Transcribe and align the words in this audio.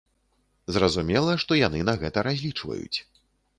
Зразумела, 0.77 1.35
што 1.45 1.59
яны 1.67 1.83
на 1.91 1.97
гэта 2.01 2.27
разлічваюць. 2.31 2.97